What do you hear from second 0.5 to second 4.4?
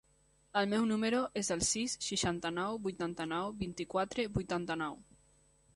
El meu número es el sis, seixanta-nou, vuitanta-nou, vint-i-quatre,